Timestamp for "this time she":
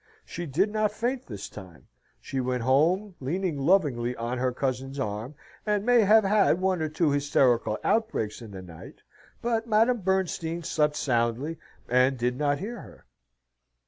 1.27-2.39